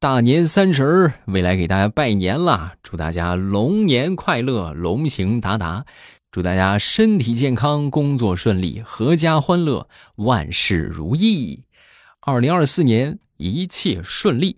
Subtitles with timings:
[0.00, 5.84] 大年三十，未来给大家拜年啦，祝大家龙年快乐，龙行达达，
[6.30, 11.64] 祝大家身体健康，工作顺利，阖家欢乐，万事如意。
[12.22, 14.56] 二零二四年一切顺利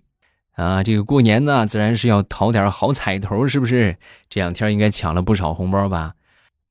[0.53, 0.81] 啊！
[0.81, 3.97] 这个过年呢，自然是要讨点好彩头，是不是？
[4.29, 6.13] 这两天应该抢了不少红包吧？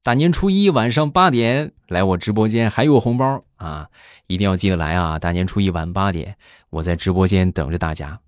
[0.03, 3.89] 大年初一晚上八点来我直播间，还有红包啊！
[4.29, 5.19] 一定要记得来啊！
[5.19, 6.37] 大年初一晚八点，
[6.71, 8.21] 我在直播间等着大家。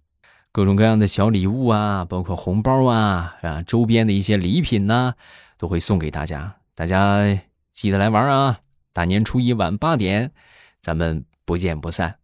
[0.55, 5.15] 各种各样的小礼物啊，包括红包啊，啊，周边的一些礼品呐，
[5.59, 6.55] 都会送给大家。
[6.77, 7.41] 大家
[7.73, 8.61] 记得来玩啊！
[8.93, 10.31] 大年初一晚八点，
[10.81, 12.19] 咱们不见不散。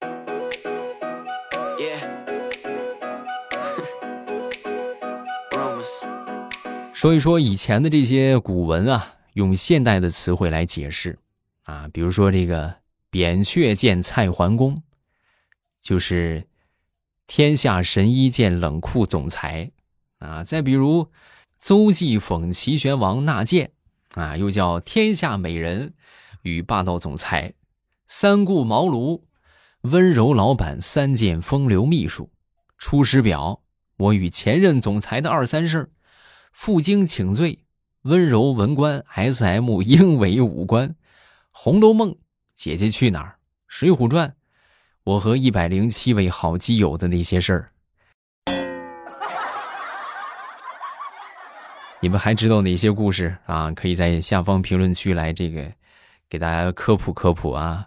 [6.94, 11.18] 说一说以前的这些古文啊，用现代的词汇来解释
[11.64, 12.76] 啊，比如说这个
[13.12, 14.82] “扁鹊见蔡桓公”，
[15.82, 16.47] 就是。
[17.28, 19.70] 天下神医见冷酷总裁，
[20.18, 21.08] 啊，再比如
[21.58, 23.70] 邹忌讽齐宣王纳谏，
[24.14, 25.92] 啊，又叫天下美人
[26.40, 27.52] 与霸道总裁，
[28.06, 29.24] 三顾茅庐
[29.82, 32.30] 温柔老板三见风流秘书，
[32.78, 33.62] 出师表
[33.98, 35.92] 我与前任总裁的二三事
[36.50, 37.66] 负荆请罪
[38.02, 40.96] 温柔文官 S M 英伟武官，
[41.50, 42.16] 红楼梦
[42.54, 44.34] 姐姐去哪儿，水浒传。
[45.08, 47.70] 我和一百零七位好基友的那些事儿，
[51.98, 53.70] 你们还知道哪些故事啊？
[53.70, 55.66] 可以在下方评论区来这个
[56.28, 57.86] 给大家科普科普啊。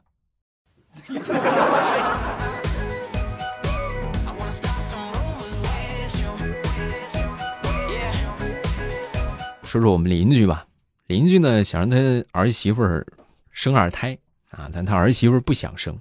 [9.61, 10.65] 说说我们邻居吧，
[11.05, 11.95] 邻居呢想让他
[12.31, 13.05] 儿媳妇儿
[13.51, 14.17] 生二胎
[14.49, 15.95] 啊，但他儿媳妇儿不想生。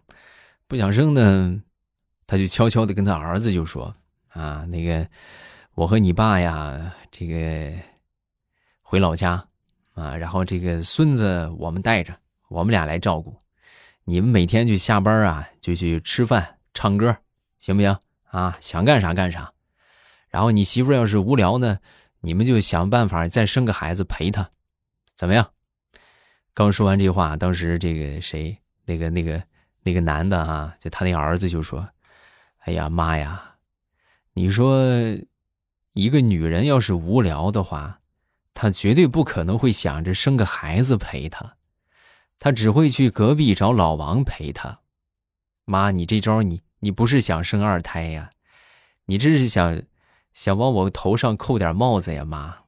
[0.71, 1.61] 不想生呢，
[2.29, 3.93] 他就悄悄的跟他儿子就说
[4.31, 5.05] ：“啊，那个，
[5.75, 7.73] 我和你爸呀，这个
[8.81, 9.45] 回老家
[9.95, 12.17] 啊，然后这个孙子我们带着，
[12.47, 13.37] 我们俩来照顾。
[14.05, 17.17] 你们每天就下班啊，就去吃饭、唱歌，
[17.59, 17.99] 行不行？
[18.31, 19.53] 啊，想干啥干啥。
[20.29, 21.81] 然后你媳妇要是无聊呢，
[22.21, 24.49] 你们就想办法再生个孩子陪她，
[25.17, 25.51] 怎么样？”
[26.55, 29.43] 刚说完这话，当时这个谁，那个那个。
[29.83, 31.89] 那个男的啊，就他那儿子就说
[32.65, 33.57] ：“哎呀妈呀，
[34.35, 34.85] 你说
[35.93, 37.99] 一个女人要是无聊的话，
[38.55, 41.57] 她绝对不可能会想着生个孩子陪她，
[42.39, 44.81] 她只会去隔壁找老王陪她。
[45.65, 48.31] 妈，你这招你你不是想生二胎呀？
[49.07, 49.83] 你这是想
[50.33, 52.59] 想往我头上扣点帽子呀，妈。”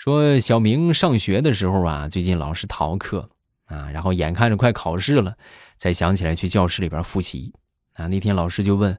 [0.00, 3.28] 说小明上学的时候啊，最近老是逃课
[3.66, 5.36] 啊，然后眼看着快考试了，
[5.76, 7.52] 才想起来去教室里边复习
[7.92, 8.06] 啊。
[8.06, 8.96] 那天老师就问：“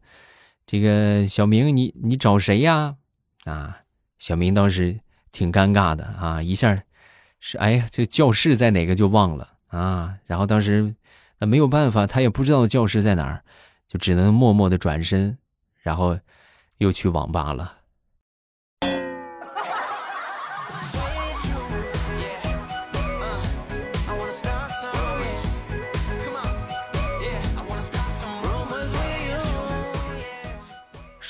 [0.67, 2.97] 这个小明，你你找谁呀？”
[3.45, 3.79] 啊，
[4.19, 4.99] 小明当时
[5.31, 6.83] 挺尴尬的啊，一下
[7.39, 10.17] 是哎呀，这教室在哪个就忘了啊。
[10.27, 10.93] 然后当时
[11.39, 13.43] 那没有办法，他也不知道教室在哪儿，
[13.87, 15.35] 就只能默默的转身，
[15.81, 16.19] 然后
[16.77, 17.77] 又去网吧了。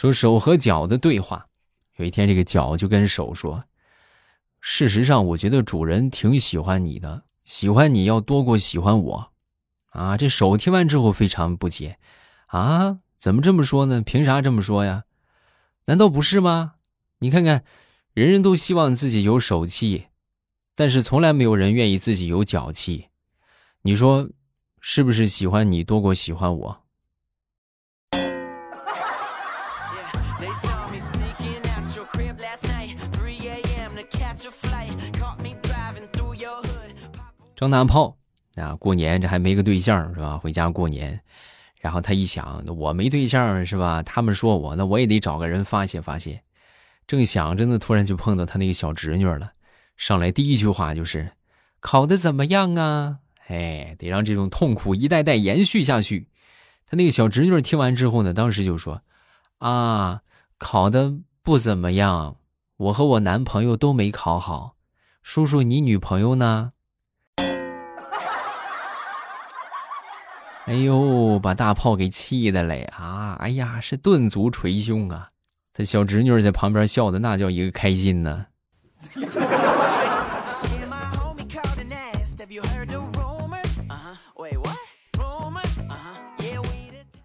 [0.02, 1.46] 说手和脚的对话，
[1.98, 3.66] 有一天这个脚就跟手说
[4.60, 9.32] ：“事实上，我觉得主人挺喜欢你的，喜欢你要多过喜欢我。”
[9.94, 12.00] 啊，这手听完之后非常不解
[12.50, 14.02] ：“啊，怎么这么说呢？
[14.02, 15.04] 凭啥这么说呀？
[15.86, 16.78] 难道不是吗？
[17.20, 17.64] 你看看，
[18.16, 20.08] 人人都希望自己有手气，
[20.74, 23.10] 但是从来没有人愿意自己有脚气。
[23.84, 24.28] 你说
[24.80, 26.81] 是不是喜欢你多过喜欢我？”
[37.56, 38.18] 张大炮
[38.56, 40.38] 啊，过年这还没个对象是吧？
[40.38, 41.22] 回家过年，
[41.80, 44.02] 然后他一想，我没对象是吧？
[44.02, 46.42] 他们说我，那我也得找个人发泄发泄。
[47.06, 49.52] 正想着呢，突然就碰到他那个小侄女了。
[49.96, 51.34] 上来第一句话就是
[51.80, 56.28] ：“考的怎么样啊？”哎，得让这种痛苦一代代延续下去。
[56.88, 59.04] 他那个小侄女听完之后呢，当时就说
[59.60, 60.22] ：“啊，
[60.62, 62.38] 考的不怎么样，
[62.78, 64.76] 我和我男朋友都没考好。
[65.24, 66.74] 叔叔，你女朋友呢？”
[70.66, 73.36] 哎呦，把大炮给气的嘞啊！
[73.40, 75.32] 哎呀，是顿足捶胸啊！
[75.74, 78.46] 他小侄女在旁边笑的那叫一个开心呢。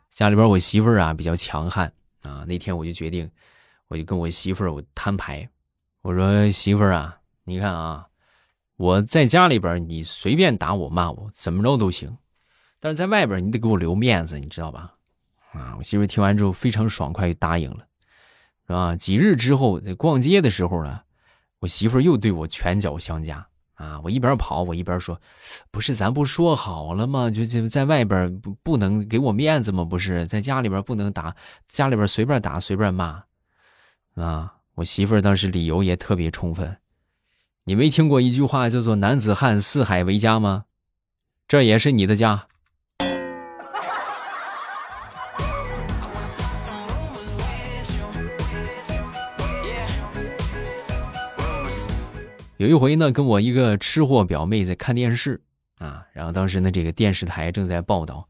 [0.09, 1.93] 家里边我媳妇儿啊比较强悍
[2.27, 3.31] 啊，那天我就决定，
[3.89, 5.49] 我就跟我媳妇儿我摊牌，
[6.03, 8.07] 我说媳妇儿啊，你看啊，
[8.77, 12.17] 我在家里边你随便打我骂我怎么着都行，
[12.81, 14.95] 但是在外边你得给我留面子，你知道吧？
[15.53, 17.87] 啊，我媳妇听完之后非常爽快，就答应了，
[18.67, 18.97] 是吧？
[18.97, 21.01] 几日之后在逛街的时候呢，
[21.61, 23.47] 我媳妇又对我拳脚相加。
[23.77, 24.01] 啊！
[24.03, 25.19] 我一边跑，我一边说
[25.71, 27.31] ：“不是，咱不说好了吗？
[27.31, 29.85] 就就在外边不不能给我面子吗？
[29.85, 31.37] 不是，在家里边不能打，
[31.69, 33.23] 家里边随便打随便骂。”
[34.17, 34.55] 啊！
[34.77, 36.77] 我媳妇儿当时理由也特别充分。
[37.65, 40.65] 你没听过一句话叫做“男子汉四海为家”吗？
[41.49, 42.49] 这也是你的家。
[52.59, 55.43] 有一回呢，跟我一个吃货表妹在看电视
[55.79, 58.27] 啊，然后当时呢，这个电视台正在报道，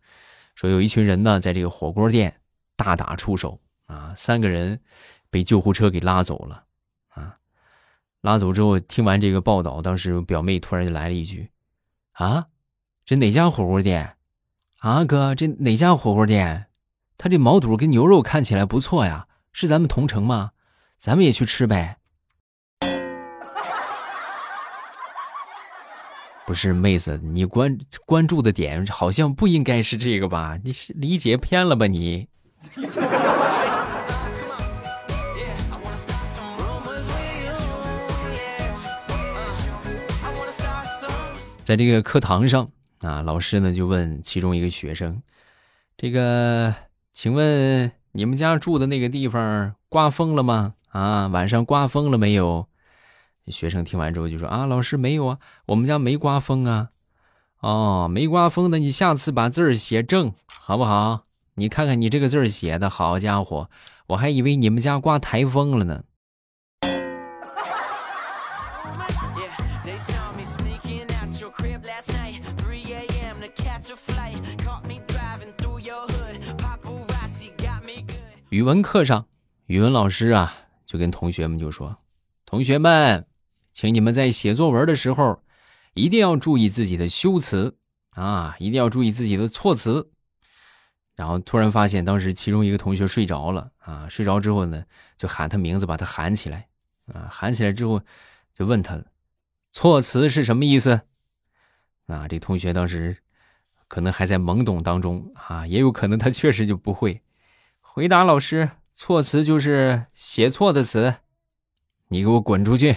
[0.57, 2.35] 说有一群人呢，在这个火锅店
[2.75, 4.81] 大打出手啊，三个人
[5.31, 6.65] 被救护车给拉走了
[7.11, 7.37] 啊。
[8.21, 11.51] 拉走之后，听完这个报道，当时表妹突然就来了一句
[12.15, 12.49] ：“啊，
[13.05, 14.17] 这哪家火锅店？
[14.79, 16.67] 啊哥，这哪家火锅店？
[17.17, 20.51] 他这毛肚跟牛肉看起来不错呀，是咱们同城吗？
[20.99, 21.99] 咱们也去吃呗。”
[26.47, 30.57] 不是妹子，你关关注的点好像不应该是这个吧？
[30.63, 31.89] 你是理解偏了吧？
[31.89, 32.29] 你，
[41.65, 42.69] 在这个课堂上
[43.01, 45.21] 啊，老师呢就问其中一个学生
[45.99, 46.73] ：“这个，
[47.13, 50.75] 请问你们家住的那个地方刮风了吗？
[50.91, 52.69] 啊，晚上刮风了没有？”
[53.49, 56.89] 学生听完之后就说：“啊，老师没有啊，我们家没刮风啊。
[57.61, 61.27] 哦，没刮风的，你下次把字儿写正，好不好？
[61.55, 63.71] 你看看你这个字儿写的好家伙，
[64.09, 66.03] 我还以为你们家刮台风了呢。”
[78.51, 79.27] 语文课上，
[79.67, 80.55] 语文老师啊
[80.85, 81.97] 就跟同学们就说
[82.47, 83.27] ：“同学们。”
[83.77, 85.43] 请你们在写作文的时候，
[85.93, 87.77] 一定要注意自己的修辞
[88.13, 90.11] 啊，一定要注意自己的措辞。
[91.15, 94.83] 然后突然发现，当时其中一个同学睡着了啊，睡着之后呢，
[95.19, 96.67] 就喊他名字，把他喊起来
[97.13, 98.01] 啊，喊起来之后
[98.55, 98.99] 就问他，
[99.73, 101.03] 措辞是什么意思？
[102.07, 103.19] 啊，这同学当时
[103.89, 107.21] 可能还在懵懂当中啊，也有可能他确实就不会
[107.83, 111.17] 回答老师，措辞就是写错的词，
[112.09, 112.97] 你给我滚出去。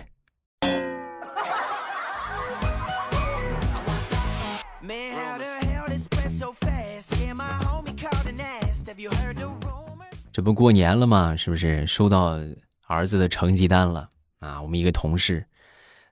[10.39, 11.35] 这不过年了吗？
[11.35, 12.39] 是不是收到
[12.87, 14.09] 儿子的成绩单了
[14.39, 14.61] 啊？
[14.61, 15.45] 我们一个同事，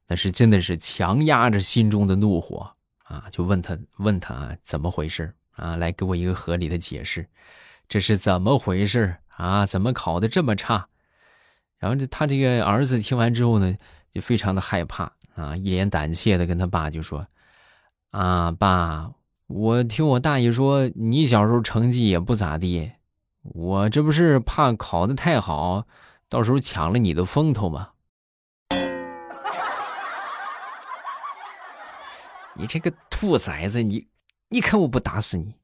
[0.05, 2.69] 那是真的是强压着心中的怒火
[3.05, 5.77] 啊，就问他问他啊，怎么回事啊？
[5.77, 7.25] 来给我一个合理的解释，
[7.87, 9.65] 这是怎么回事啊？
[9.65, 10.85] 怎么考的这么差？
[11.79, 13.73] 然后这他这个儿子听完之后呢，
[14.13, 17.25] 就非常的害怕啊，一脸胆怯的跟他爸就说
[18.11, 19.09] ：“啊，爸，
[19.47, 22.91] 我听我大爷说，你小时候成绩也不咋地。”
[23.53, 25.85] 我这不是怕考的太好，
[26.29, 27.89] 到时候抢了你的风头吗？
[32.55, 34.07] 你这个兔崽子，你
[34.49, 35.55] 你看我不打死你！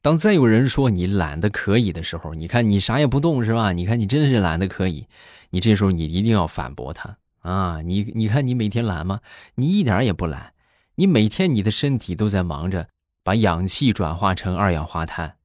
[0.00, 3.72] 当再有人说你懒得可以的时候，你看你啥也不动是吧？
[3.72, 5.06] 你看你真是懒得可以，
[5.50, 7.16] 你这时候你一定要反驳他。
[7.48, 9.20] 啊，你你看你每天懒吗？
[9.54, 10.52] 你一点也不懒，
[10.96, 12.88] 你每天你的身体都在忙着
[13.24, 15.38] 把氧气转化成二氧化碳，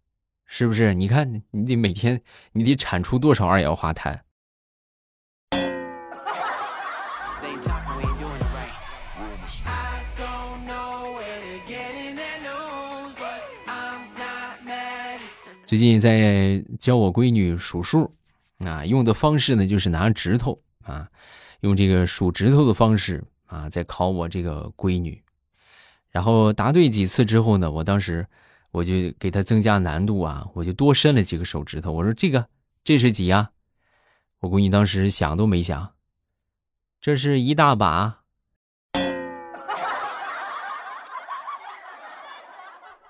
[0.45, 0.93] 是不是？
[0.93, 4.25] 你看你得每天你得产出多少二氧化碳？
[15.65, 18.13] 最近在教我闺女数数，
[18.60, 21.07] 啊，用的方式呢就是拿指头啊。
[21.63, 25.24] 用这个数指头的方式啊，在考我这个闺女，
[26.12, 28.27] 然后答对几次之后呢，我当时
[28.72, 31.93] 我就给她增加难度啊，我就多伸了几个手指头。
[31.93, 32.46] 我说这个
[32.84, 33.51] 这是几呀？
[34.41, 35.93] 我闺女当时想都没想，
[37.00, 38.20] 这是一大把。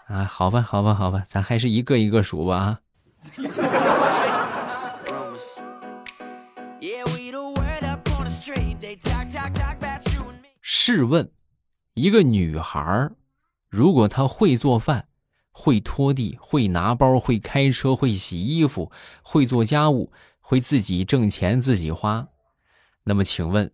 [0.05, 2.79] 啊，好吧，好吧，好吧，咱还是一个一个数吧啊。
[10.85, 11.31] 试问，
[11.93, 13.09] 一个女孩
[13.69, 15.07] 如果她会做饭、
[15.49, 20.11] 会拖地、会拿包、会开车、会洗衣服、会做家务、
[20.41, 22.27] 会自己挣钱自己花，
[23.05, 23.71] 那么请问，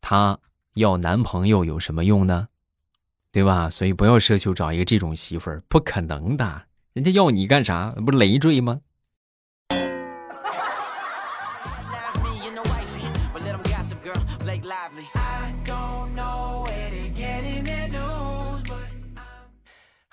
[0.00, 0.40] 她
[0.74, 2.48] 要男朋友有什么用呢？
[3.30, 3.70] 对吧？
[3.70, 6.62] 所以不要奢求找一个这种媳妇儿，不可能的。
[6.92, 7.92] 人家要你干啥？
[7.92, 8.80] 不累赘吗？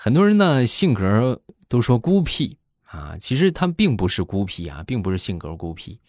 [0.01, 5.99] 很多人呢性格都说孤僻啊，其实他并不是孤僻啊，并不是性格孤僻，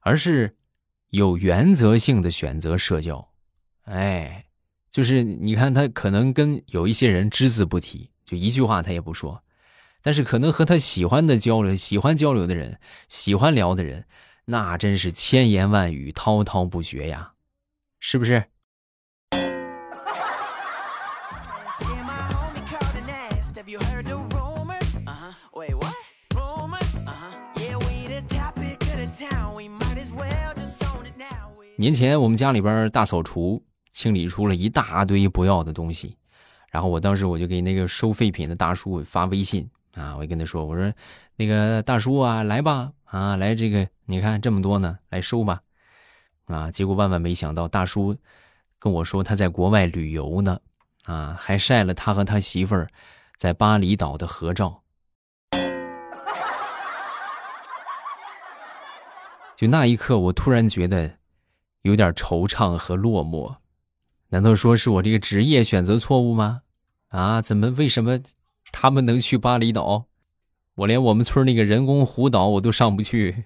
[0.00, 0.56] 而是
[1.10, 3.28] 有原则性的选择社交。
[3.82, 4.46] 哎。
[4.90, 9.44] 就是你看他可能跟有一些人只字不提，就一句话他也不说，
[10.00, 12.80] 但是可能和他喜欢的交流、喜欢交流的人、
[13.10, 14.06] 喜欢聊的人，
[14.46, 17.34] 那真是千言万语滔滔不绝呀，
[18.00, 18.44] 是不是？
[31.80, 33.64] 年前我们家里边大扫除。
[33.90, 36.16] 清理出了一大堆不要的东西，
[36.70, 40.92] 然后我当时我就给那个收废品的大叔发微信啊，我就跟他说：“我说
[41.34, 45.60] 那个大叔啊，来吧啊，来这个你看这么多呢，来收吧
[46.44, 48.16] 啊。”结果万万没想到，大叔
[48.78, 50.60] 跟我说他在国外旅游呢
[51.06, 52.86] 啊，还晒了他和他媳妇儿
[53.36, 54.82] 在巴厘岛的合照。
[59.56, 61.17] 就那一刻，我突然觉得
[61.88, 63.56] 有点惆怅和落寞。
[64.28, 66.60] 难道说是我这个职业选择错误吗？
[67.08, 68.20] 啊，怎么为什么
[68.70, 70.04] 他们能去巴厘岛，
[70.74, 73.44] 我连我们村那个人工湖岛我都上不去？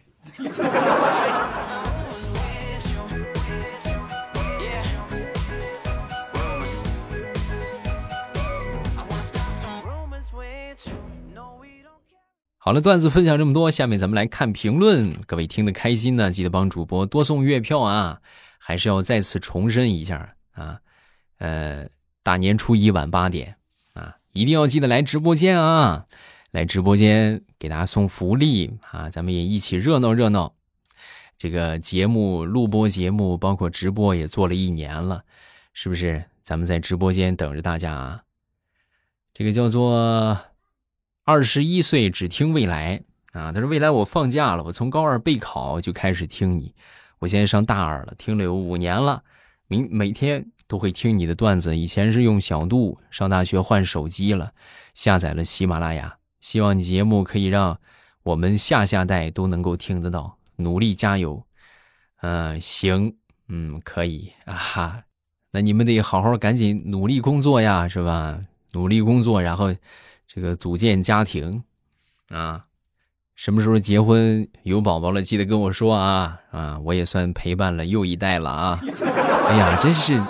[12.65, 15.21] 好了，段子分享这么多，下面咱们来看评论。
[15.27, 18.21] 各位听得开心呢，记得帮主播多送月票啊！
[18.57, 20.37] 还是要再次重申一下。
[20.53, 20.79] 啊，
[21.39, 21.89] 呃，
[22.23, 23.57] 大年初一晚八点
[23.95, 26.07] 啊，一定要记得来直播间啊！
[26.53, 30.55] 来直播间给大家送福利啊，咱们也一起热闹热闹。
[31.37, 35.25] 这个节目录播节目，包括直播也做了一年了，
[35.73, 36.27] 是不是？
[36.43, 38.23] 咱们在直播间等着大家啊！
[39.35, 40.39] 这个叫做
[41.25, 43.01] 二十一岁只听未来
[43.33, 46.75] 啊，他说未来我放假了，我从高二备考就开始听你，
[47.21, 49.23] 我现在上大二了，听了有五年了。
[49.69, 54.53] 明每天都会听你的段子，以前是用小度，上大学换手机了，
[54.95, 56.17] 下载了喜马拉雅。
[56.41, 57.79] 希望你节目可以让
[58.25, 61.47] 我们下下代都能够听得到，努力加油。
[62.21, 63.17] 嗯，行，
[63.49, 65.05] 嗯，可以啊哈。
[65.53, 68.41] 那你们得好好赶紧努力工作呀，是吧？
[68.73, 69.73] 努力工作，然后
[70.33, 71.63] 这个组建家庭
[72.29, 72.65] 啊。
[73.35, 76.79] 什么时候结婚有宝宝了，记得跟我说啊啊！
[76.85, 78.79] 我也算陪伴了又一代了啊！
[79.49, 80.23] 哎呀，真是，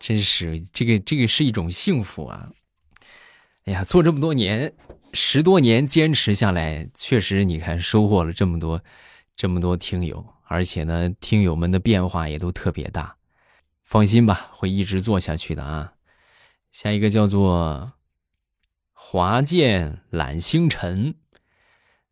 [0.00, 2.50] 真是这个这个是一种幸福啊！
[3.64, 4.74] 哎呀，做这么多年，
[5.12, 8.82] 十多年坚持下来，确实你看收获了这么多，
[9.36, 13.14] 这么多听友，而且呢，听友们的变化也都特别大。
[13.84, 15.92] 放心吧，会一直做下去的啊！
[16.72, 17.92] 下一个叫做
[18.94, 21.16] 华健揽星辰。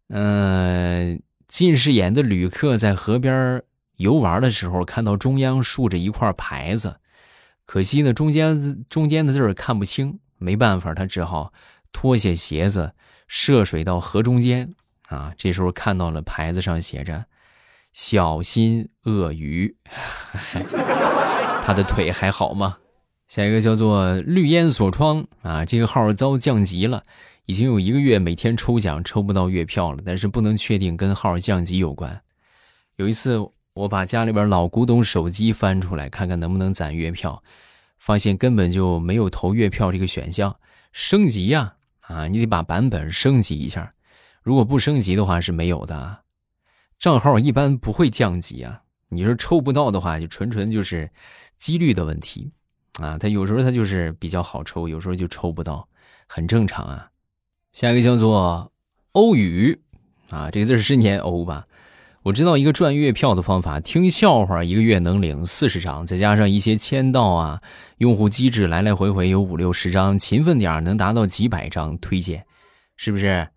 [0.09, 3.63] 嗯，近视眼的旅客在河边
[3.97, 6.97] 游玩的时候，看到中央竖着一块牌子，
[7.65, 11.53] 可惜呢，中间中间的字儿看不清，没办法，他只好
[11.93, 12.93] 脱下鞋子
[13.27, 14.75] 涉水到河中间。
[15.09, 17.27] 啊，这时候看到了牌子上写着
[17.95, 19.77] “小心鳄鱼”，
[21.65, 22.79] 他的腿还好吗？
[23.33, 27.03] 下一个叫做绿烟锁窗啊，这个号遭降级了。
[27.47, 32.21] 已经有一个月每天抽奖抽不到月票了，但是不能确定跟号降级有关。
[32.97, 33.39] 有一次
[33.73, 37.43] 我把家里边老古董手机翻出来看看能不能攒月票，
[37.97, 40.55] 发现根本就没有投月票这个选项。
[40.93, 43.95] 升级呀，啊，你得把版本升级一下。
[44.43, 46.19] 如果不升级的话是没有的。
[46.99, 48.83] 账号一般不会降级啊。
[49.09, 51.11] 你说抽不到的话，就纯纯就是
[51.57, 52.53] 几率的问题
[53.01, 53.17] 啊。
[53.19, 55.89] 他有时候他就是比较好抽，有时候就抽不到，
[56.27, 57.09] 很正常啊。
[57.73, 58.73] 下一个叫做
[59.13, 59.81] 欧宇，
[60.31, 61.65] 啊，这个字是念欧吧？
[62.25, 67.61] 我知道一个赚月票的方法，听笑话一个月能领四十张，再加上一些签到啊，
[67.99, 72.45] 用户机制来来回回有五六十张，勤奋点能达到几百张推荐，
[72.97, 73.49] 是不是？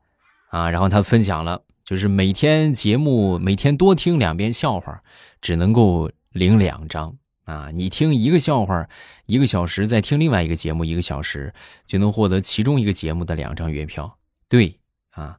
[0.50, 5.00] 啊，然后他分享了，就是每天节目每天多听两遍笑话，
[5.42, 7.72] 只能够领两张啊。
[7.74, 8.88] 你听一个笑话
[9.26, 11.54] 一个小时，再听另外一个节目一个小时，
[11.88, 14.20] 就能获得其中一个节目的两张月票。
[14.50, 14.80] 对，
[15.12, 15.38] 啊。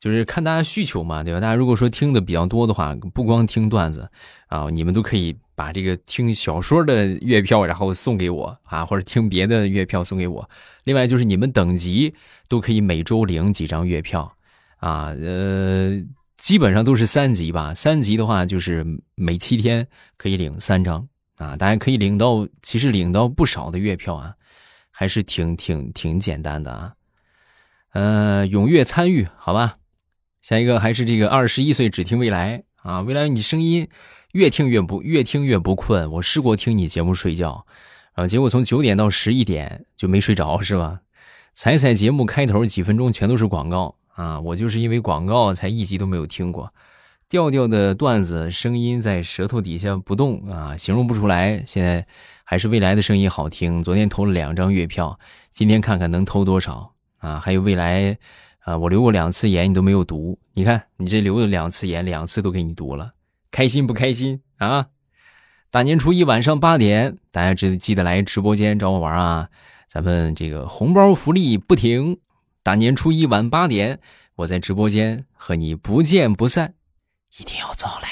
[0.00, 1.40] 就是看大家需求嘛，对吧？
[1.40, 4.10] 大家如果说听的比较多的话，不光听段子
[4.46, 10.48] 啊，你们都可以把这个听小说的月票，然后送给我啊，或者听别的月票送给我。
[10.84, 12.14] 另外就是你们等级
[12.48, 14.34] 都可以每周领几张月票
[14.78, 16.00] 啊，呃，
[16.38, 17.74] 基本上都是三级吧。
[17.74, 18.82] 三级的话就是
[19.16, 21.06] 每七天可以领三张
[21.40, 24.34] 啊，大家可以领到，其实领到不少的月票啊，
[24.90, 26.92] 还是挺挺挺简单的啊。
[27.92, 29.78] 呃，踊跃参与，好吧。
[30.42, 33.88] 下一个还是这个二十一岁只听未来啊，未来你声音
[34.32, 36.10] 越听越不越听越不困。
[36.12, 37.64] 我试过听你节目睡觉，
[38.12, 41.00] 啊，结果从九点到十一点就没睡着，是吧？
[41.54, 46.72] 彩彩节目开头几分钟全都是广告啊，我就是因为广告才一集都没有听过。
[47.30, 51.62] 调调的段子声音在舌头底下不动啊，形容不出来。
[51.64, 52.04] 现在
[52.42, 53.84] 还是未来的声音好听。
[53.84, 55.16] 昨天投了两张月票，
[55.52, 57.38] 今天看看能投多少啊？
[57.38, 58.18] 还有未来。
[58.64, 60.40] 啊，我留过两次言，你都没有读。
[60.54, 63.12] 你看，你这留了两次言，两次都给你读了，
[63.52, 64.88] 开心不开心啊？
[65.70, 69.48] 大年初一晚上八点，大家记记得来直播间找我玩啊！
[69.86, 72.18] 咱们这个红包福利不停。
[72.64, 74.00] 大年初一晚八点，
[74.34, 76.74] 我在直播间和你不见不散，
[77.38, 78.08] 一定要早来